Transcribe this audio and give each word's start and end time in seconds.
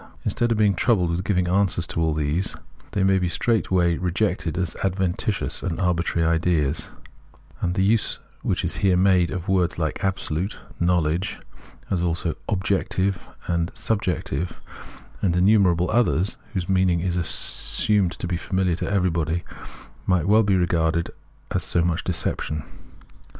Instead 0.25 0.51
of 0.51 0.57
being 0.57 0.73
troubled 0.73 1.11
with 1.11 1.23
giving 1.23 1.47
answers 1.47 1.85
to 1.85 2.01
all 2.01 2.15
these, 2.15 2.55
they 2.93 3.03
may 3.03 3.19
be 3.19 3.29
straight 3.29 3.69
way 3.69 3.97
rejected 3.97 4.57
as 4.57 4.75
adventitious 4.83 5.61
and 5.61 5.79
arbitrary 5.79 6.27
ideas; 6.27 6.89
and 7.61 7.75
the 7.75 7.83
use 7.83 8.19
which 8.41 8.65
is 8.65 8.77
here 8.77 8.97
made 8.97 9.29
of 9.29 9.47
words 9.47 9.77
like" 9.77 10.03
absolute," 10.03 10.57
"knowledge," 10.79 11.39
as 11.91 12.01
also 12.01 12.33
"objective" 12.49 13.29
and 13.45 13.69
"subjective," 13.75 14.59
and 15.21 15.35
innumerable 15.35 15.91
others, 15.91 16.35
whose 16.53 16.67
meaning 16.67 17.01
is 17.01 17.15
assumed 17.15 18.13
to 18.13 18.25
be 18.25 18.37
famihar 18.39 18.75
to 18.75 18.91
everyone, 18.91 19.43
might 20.07 20.25
well 20.27 20.41
be 20.41 20.55
regarded 20.55 21.11
as 21.51 21.61
so 21.63 21.83
much 21.83 22.03
deception. 22.03 22.63